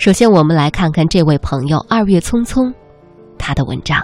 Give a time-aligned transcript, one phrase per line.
[0.00, 2.72] 首先，我们来看看这位朋友二月匆匆
[3.38, 4.02] 他的文章。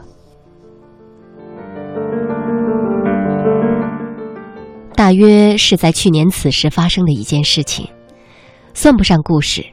[4.95, 7.89] 大约是在去年此时发生的一件事情，
[8.75, 9.65] 算不上故事，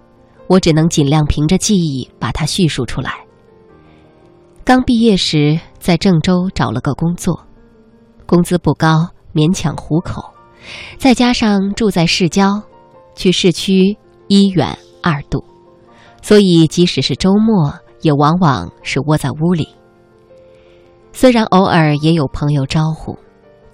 [0.47, 3.15] 我只能尽量凭着记忆把它叙述出来。
[4.63, 7.37] 刚毕业时在郑州找了个工作，
[8.25, 10.23] 工资不高，勉强糊口，
[10.97, 12.63] 再加上住在市郊，
[13.13, 13.97] 去市区
[14.29, 15.43] 一远二堵，
[16.23, 17.71] 所以即使是周末，
[18.01, 19.67] 也往往是窝在屋里。
[21.11, 23.15] 虽然偶尔也有朋友招呼。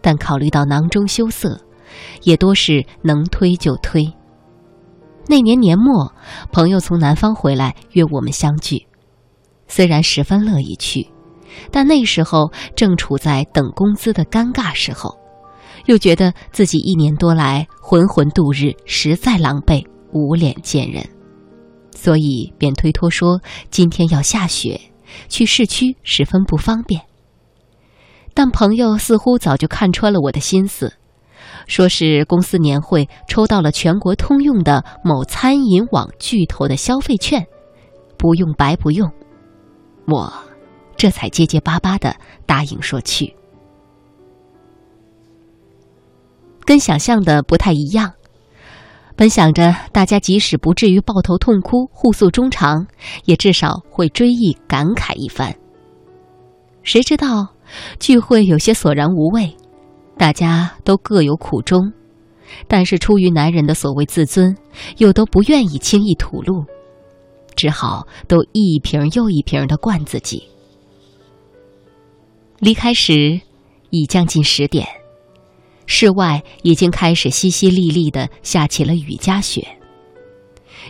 [0.01, 1.59] 但考虑到囊中羞涩，
[2.23, 4.09] 也多是能推就推。
[5.27, 6.13] 那年年末，
[6.53, 8.87] 朋友从南方回来约我们相聚，
[9.67, 11.05] 虽然十分乐意去，
[11.69, 15.19] 但那时候正处在等工资的尴尬时候，
[15.85, 21.05] 又觉得自己一年多来浑浑度日，实在狼狈，无脸见人，
[22.01, 24.79] 所以便推脱说今天要下雪，
[25.27, 27.01] 去市区十分不方便。
[28.33, 30.93] 但朋友似乎早就看穿了我的心思，
[31.67, 37.45] 说是公司年会抽到了全国通用的某餐饮网巨头的消费券，
[38.17, 39.11] 不用白不用。
[40.07, 40.33] 我
[40.95, 43.35] 这才结结巴巴的答应说去。
[46.63, 48.13] 跟想象的不太一样，
[49.19, 52.87] 本想着大家即使不至于抱头痛哭、互诉衷肠，
[53.25, 55.53] 也至少会追忆感慨一番。
[56.83, 57.49] 谁知道？
[57.99, 59.53] 聚会有些索然无味，
[60.17, 61.91] 大家都各有苦衷，
[62.69, 64.55] 但是出于男人的所谓自尊，
[64.99, 66.63] 又都不愿意轻易吐露，
[67.57, 70.47] 只好都一瓶又一瓶的灌自己。
[72.59, 73.41] 离开时
[73.89, 74.87] 已将近十点，
[75.91, 79.67] 室外已经开始淅淅沥沥的下起了雨夹雪。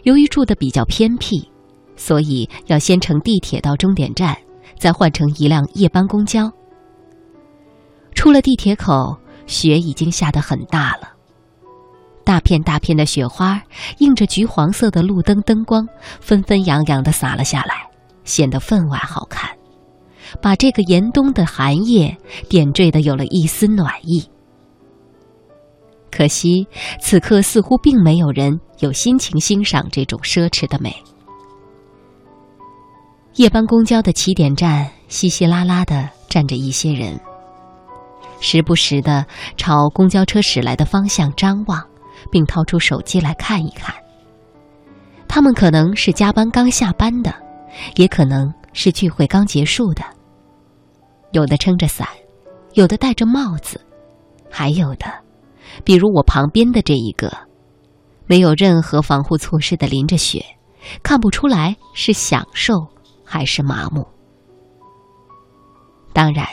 [0.04, 1.50] 由于住的比较偏僻，
[1.96, 4.38] 所以要先乘地铁到终点站，
[4.78, 6.52] 再换乘一辆夜班公交。
[8.14, 9.18] 出了地铁口，
[9.48, 11.14] 雪已经下得很大了。
[12.26, 13.64] 大片大片的雪花
[14.00, 15.88] 映着橘黄色的路灯灯光，
[16.20, 17.88] 纷纷扬扬地洒了下来，
[18.26, 19.50] 显得分外好看，
[20.42, 22.18] 把这个严冬的寒夜
[22.50, 24.30] 点缀的有了一丝暖意。
[26.12, 26.68] 可惜
[27.00, 30.96] 此刻似乎并没有人有心情欣赏这种奢侈的美。
[33.36, 37.20] 夜班公交的起点站稀稀拉拉的站着一些人。
[38.42, 39.26] 时不时的
[39.58, 41.86] 朝公交车驶来的方向张望，
[42.32, 43.94] 并掏出手机来看一看。
[45.28, 47.34] 他们可能是加班刚下班的，
[47.96, 50.04] 也可能是聚会刚结束的。
[51.32, 52.08] 有的撑着伞，
[52.74, 53.80] 有的戴着帽子，
[54.50, 55.06] 还有的，
[55.84, 57.32] 比如我旁边的这一个，
[58.28, 60.44] 没有任何防护措施的淋着雪，
[61.04, 62.74] 看不出来是享受
[63.24, 64.08] 还是麻木。
[66.14, 66.46] 当然。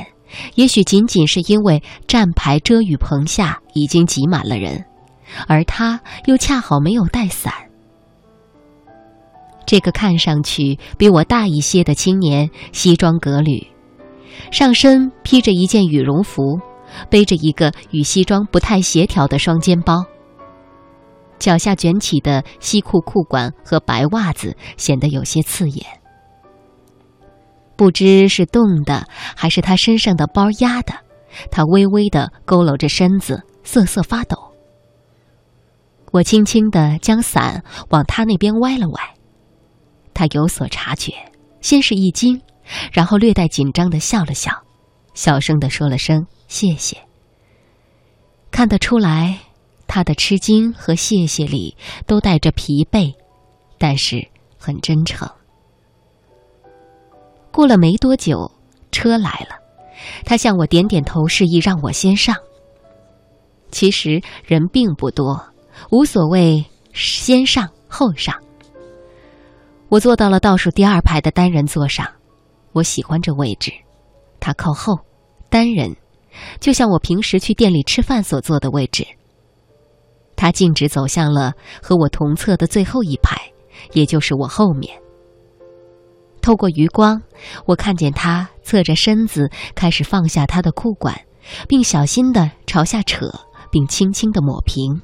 [0.56, 4.84] 也许仅仅是因为站牌遮雨棚下已经挤满了人，
[5.46, 7.54] 而他又恰好没有带伞。
[9.64, 13.68] 这个看上去比我大一些的青年，西装革履，
[14.50, 16.58] 上身披着一件羽绒服，
[17.08, 20.04] 背着一个与西装不太协调的双肩包，
[21.38, 25.84] 脚下卷起的西裤裤管和白袜子显得有些刺眼。
[27.76, 30.94] 不知是冻的，还是他身上的包压的，
[31.50, 34.36] 他微微的佝偻着身子，瑟瑟发抖。
[36.12, 39.00] 我轻轻的将伞往他那边歪了歪，
[40.14, 41.12] 他有所察觉，
[41.60, 42.40] 先是一惊，
[42.90, 44.50] 然后略带紧张的笑了笑，
[45.12, 46.96] 小声的说了声谢谢。
[48.50, 49.38] 看得出来，
[49.86, 51.76] 他的吃惊和谢谢里
[52.06, 53.14] 都带着疲惫，
[53.78, 55.28] 但是很真诚。
[57.52, 58.50] 过了没多久，
[58.90, 59.56] 车来了，
[60.24, 62.36] 他向我点点头，示意让我先上。
[63.70, 65.42] 其实人并不多，
[65.90, 68.34] 无所谓先上后上。
[69.88, 72.06] 我坐到了倒数第二排的单人座上，
[72.72, 73.72] 我喜欢这位置，
[74.40, 74.98] 它靠后，
[75.48, 75.96] 单人，
[76.60, 79.06] 就像我平时去店里吃饭所坐的位置。
[80.36, 83.40] 他径直走向了和我同侧的最后一排，
[83.92, 85.00] 也就是我后面。
[86.42, 87.22] 透过余光，
[87.64, 91.18] 我看见他侧着身子，开始放下他的裤管，
[91.66, 93.26] 并小心地朝下扯，
[93.70, 95.00] 并轻轻地抹平，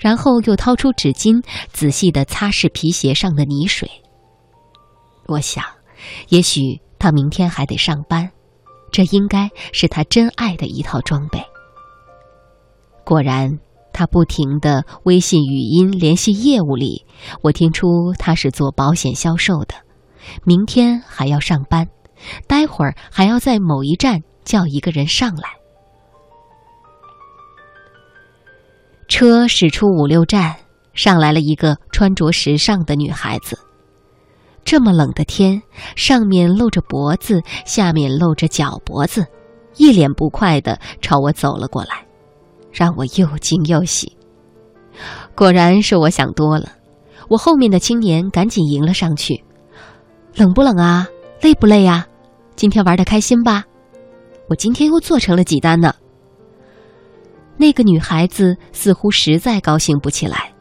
[0.00, 1.42] 然后又掏出纸巾，
[1.72, 3.88] 仔细地擦拭皮鞋上的泥水。
[5.28, 5.64] 我想，
[6.28, 8.30] 也许他明天还得上班，
[8.96, 11.38] 这应该是他真爱的一套装备。
[13.04, 13.58] 果然，
[13.92, 17.04] 他不停的微信语音联系业务里，
[17.42, 19.74] 我听出他是做保险销售的，
[20.44, 21.86] 明天还要上班，
[22.48, 25.50] 待会儿还要在某一站叫一个人上来。
[29.08, 30.56] 车驶出五六站，
[30.94, 33.58] 上来了一个穿着时尚的女孩子。
[34.66, 35.62] 这么冷的天，
[35.94, 39.24] 上面露着脖子，下面露着脚脖子，
[39.76, 42.04] 一脸不快的朝我走了过来。
[42.72, 44.18] 让我又惊又喜。
[45.36, 46.72] 果然是我想多了，
[47.28, 49.42] 我后面的青年赶紧迎了上去
[50.36, 51.06] ：“冷不冷啊？
[51.40, 52.06] 累不累呀？
[52.56, 53.64] 今天玩的开心吧？
[54.48, 55.94] 我今天又做成了几单呢。”
[57.56, 60.52] 那个女孩子似乎实在高兴不起来，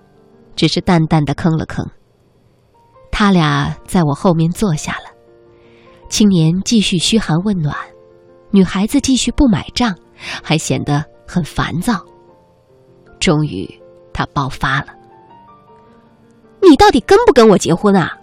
[0.55, 1.83] 只是淡淡的吭了吭。
[3.17, 5.05] 他俩在我后面坐下了，
[6.09, 7.73] 青年继续嘘寒问暖，
[8.51, 9.95] 女孩子继续不买账，
[10.43, 11.01] 还显得。
[11.27, 12.05] 很烦躁。
[13.19, 13.67] 终于，
[14.13, 14.87] 他爆发了
[16.61, 18.15] ：“你到底跟不跟我结婚啊？”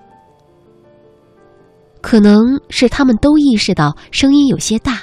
[2.00, 5.00] 可能是他们都意识到声音有些大，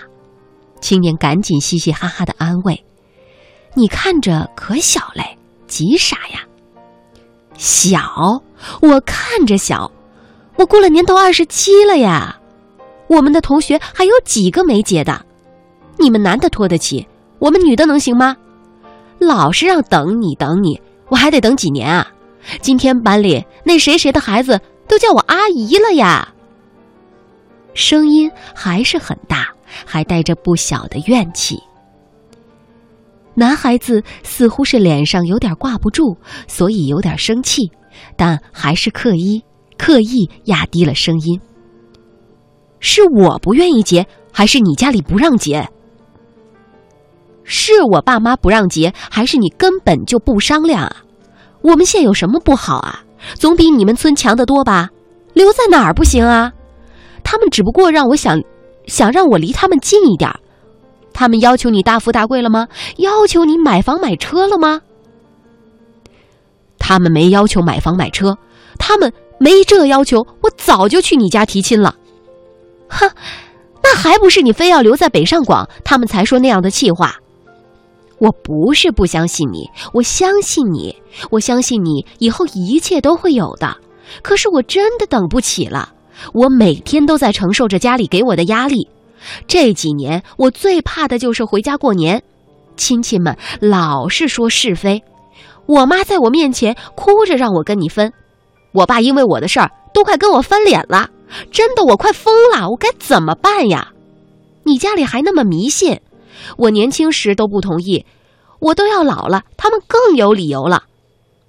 [0.80, 2.86] 青年赶紧嘻嘻哈哈的安慰
[3.75, 5.38] ：“你看着可小嘞，
[5.68, 6.39] 急啥呀？
[7.56, 8.00] 小？
[8.82, 9.92] 我看着小，
[10.58, 12.40] 我过了年都二十七了呀。
[13.08, 15.26] 我们的同学还有几个没结的？
[15.98, 17.08] 你们男的拖得起？”
[17.40, 18.36] 我们女的能行吗？
[19.18, 22.06] 老是让等你等你，我还得等几年啊！
[22.60, 24.60] 今天班里那谁谁的孩子
[24.90, 26.34] 都叫我阿姨了呀。
[27.74, 29.48] 声音还是很大，
[29.86, 31.58] 还带着不小的怨气。
[33.36, 37.72] 男孩子似乎是脸上有点挂不住，所以有点生气，
[38.15, 39.44] 但还是刻意
[39.77, 41.39] 刻意压低了声音。
[42.80, 45.69] 是我不愿意结，还是你家里不让结？
[47.44, 51.03] 是我爸妈不让结，还是你根本就不商量啊？
[51.62, 53.03] 我们县有什么不好啊？
[53.33, 54.89] 总比你们村强得多吧？
[55.33, 56.53] 留在哪儿不行啊？
[57.24, 58.41] 他们只不过让我想，
[58.86, 60.31] 想让我离他们近一点。
[61.12, 62.68] 他们要求你大富大贵了吗？
[62.97, 64.81] 要求你买房买车了吗？
[66.89, 68.36] 他们没要求买房买车，
[68.80, 71.94] 他们没这要求，我早就去你家提亲了。
[72.88, 73.07] 哼，
[73.83, 77.15] 那还不是你非要留在北上广，他们才说那样的气话。
[78.18, 80.95] 我不是不相信你，我相信你，
[81.30, 83.77] 我相信你以后一切都会有的。
[84.24, 85.94] 可是我真的等不起了，
[86.33, 88.89] 我每天都在承受着家里给我的压力。
[89.45, 92.24] 这几年我最怕的就是回家过年，
[92.77, 95.03] 亲戚们老是说是非，
[95.69, 98.12] 我妈在我面前哭着让我跟你分，
[98.71, 101.12] 我爸因为我的事儿都快跟我翻脸了，
[101.51, 103.89] 真的我快疯了，我该怎么办呀？
[104.63, 106.01] 你家里还那么迷信。
[106.57, 108.04] 我年轻时都不同意，
[108.60, 110.86] 我都要老了，他们更有理由了。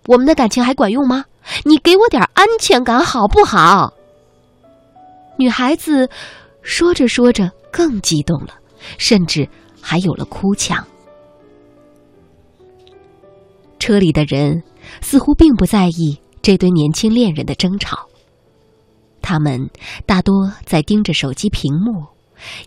[0.07, 1.25] 我们的感情还管用吗？
[1.65, 3.95] 你给我点安全感好不好？
[5.39, 6.11] 女孩子
[6.61, 8.53] 说着说着更激动了，
[8.99, 9.49] 甚至
[9.81, 10.87] 还有了哭腔。
[13.81, 14.63] 车里的人
[15.01, 18.07] 似乎并不在意这对年轻恋人的争吵，
[19.21, 19.69] 他们
[20.07, 22.05] 大多在盯着手机屏幕，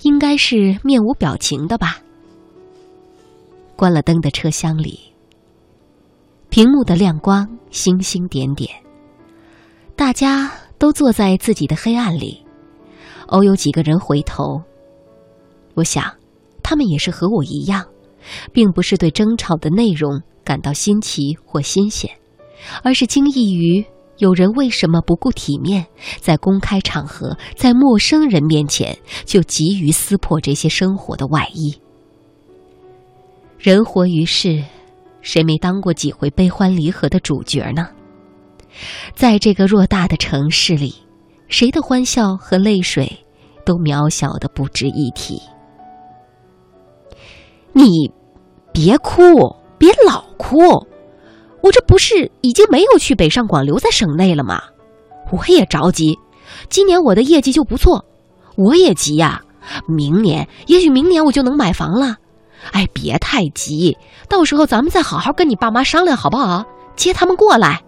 [0.02, 2.00] 应该是面无表情的吧。
[3.76, 5.00] 关了灯的车厢里，
[6.50, 8.70] 屏幕的亮光星星点点。
[9.96, 12.44] 大家都坐在自己的黑暗里，
[13.28, 14.62] 偶有几个人回头。
[15.76, 16.12] 我想，
[16.64, 17.86] 他们也是和我一样，
[18.52, 22.10] 并不是对争吵的内容感到新奇或新鲜，
[22.84, 23.86] 而是惊异于
[24.18, 25.86] 有人为什么不顾体面，
[26.20, 31.76] 在公开场合，在陌生人面前就急于撕破这些生活的外衣。
[33.58, 34.64] 人活于世，
[35.22, 37.90] 谁没当过几回悲欢离合的主角呢？
[39.16, 40.96] 在这个偌大的城市里，
[41.48, 43.26] 谁的欢笑和泪水
[43.64, 45.42] 都渺小的不值一提。
[47.72, 48.12] 你
[48.72, 49.22] 别哭，
[49.84, 50.88] 别老哭，
[51.60, 54.62] 我这不是已经没有去北上广，留在省内了吗？
[55.30, 56.18] 我也着急，
[56.70, 58.06] 今年我的业绩就不错，
[58.56, 59.42] 我也急呀。
[59.86, 62.16] 明年，也许明年我就能买房了。
[62.72, 63.98] 哎，别太急，
[64.30, 66.64] 到时候咱们再好好跟你爸妈商量，好不好？
[66.96, 67.84] 接他们过来。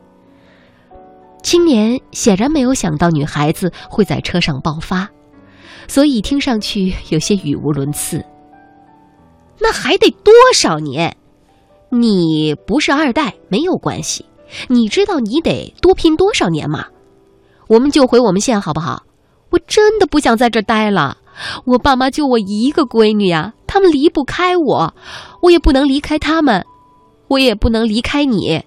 [1.43, 5.07] 青年显然没有想到女孩子会在车上爆发，
[5.87, 8.21] 所以听上去有些语无伦次。
[9.61, 11.15] 那还得多少年？
[11.89, 14.25] 你不是二代没有关系，
[14.67, 16.85] 你知道你得多拼多少年吗？
[17.67, 19.03] 我们就回我们县好不好？
[19.49, 21.17] 我真的不想在这待了，
[21.65, 23.53] 我爸妈就我一个闺女呀。
[23.67, 24.93] 他们离不开我，
[25.41, 26.65] 我也不能离开他们。
[27.27, 28.63] 我也不能离开你。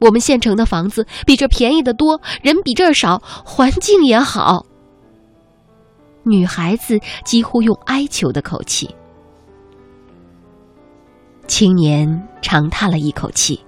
[0.00, 4.66] 我们县城的房子比这便宜的多，人比这儿少，环境也好。
[6.22, 8.94] 女孩子几乎用哀求的口气。
[11.50, 13.60] 青年长叹了一口气：“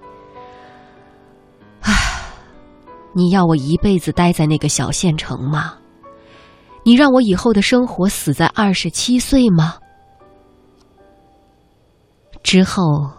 [1.83, 1.93] 唉，
[3.13, 5.75] 你要我一辈子待在那个小县城吗？
[6.85, 9.79] 你让我以后的生活死在二十七岁吗？”
[12.45, 13.11] 之后，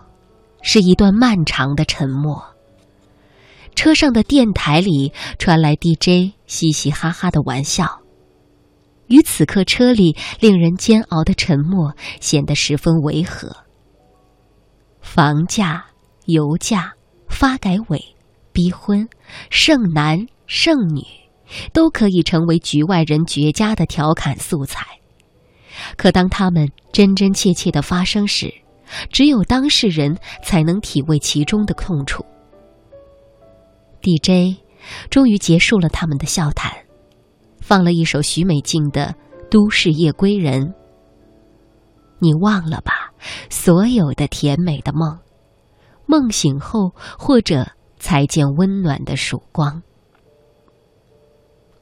[0.62, 2.42] 是一段漫长的沉默。
[3.76, 8.00] 车上的电台里传来 DJ 嘻嘻哈哈的玩笑，
[9.08, 13.58] 与此刻车里令人煎熬的沉默显得十分违和。
[15.14, 15.86] 房价、
[16.26, 16.92] 油价、
[17.30, 18.04] 发改委、
[18.52, 19.08] 逼婚、
[19.52, 21.04] 剩男剩女，
[21.72, 24.84] 都可以成为局外人绝佳的调侃素材。
[25.98, 28.52] 可当他们真真切切的发生时，
[29.12, 32.26] 只有当事人才能体味其中的痛楚。
[34.02, 34.58] DJ
[35.12, 36.74] 终于结束了他们的笑谈，
[37.62, 39.16] 放了一首许美静的
[39.52, 40.64] 《都市夜归人》。
[42.18, 43.03] 你忘了吧，
[43.50, 45.20] 所有的甜美的梦，
[46.06, 49.82] 梦醒后或者才见温暖的曙光。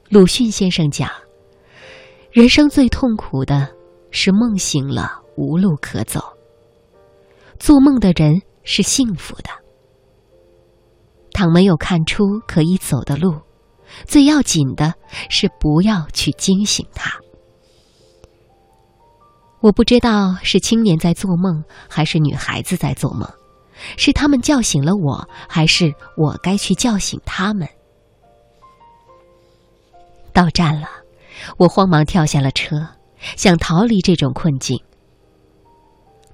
[0.08, 1.10] 鲁迅先生讲，
[2.30, 3.68] 人生最痛苦的
[4.10, 6.20] 是梦醒了无路可走。
[7.58, 9.50] 做梦的人是幸福的。
[11.32, 13.40] 倘没有看出可以走的路，
[14.04, 14.94] 最要紧的
[15.30, 17.21] 是不要去惊醒他。
[19.62, 23.28] 我不知道是青年在做梦，还是女孩子在做梦，
[23.96, 27.68] 是他们叫醒了我，还是我该去叫醒他们？
[30.32, 30.88] 到站了，
[31.56, 32.88] 我慌忙跳下了车，
[33.36, 34.82] 想逃离这种困境。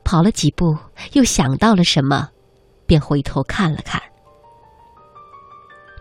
[0.04, 0.74] 跑了几步，
[1.12, 2.30] 又想到了什么，
[2.86, 4.00] 便回头看了看。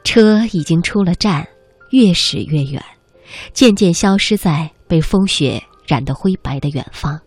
[0.05, 1.45] 车已经出了站，
[1.91, 2.81] 越驶越远，
[3.51, 7.19] 渐渐消失在被风雪染得灰白的远方。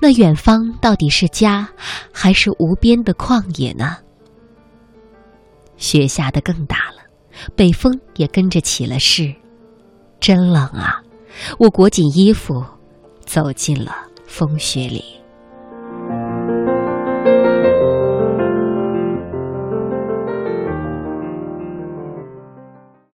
[0.00, 1.68] 那远方到底是家，
[2.12, 3.96] 还是无边的旷野呢？
[5.76, 7.02] 雪下的更大了，
[7.56, 9.34] 北风也跟着起了势，
[10.20, 11.02] 真冷啊！
[11.58, 12.64] 我裹紧衣服，
[13.24, 13.92] 走进了
[14.26, 15.17] 风雪里。